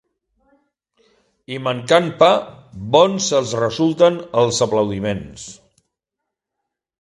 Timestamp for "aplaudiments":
4.69-5.45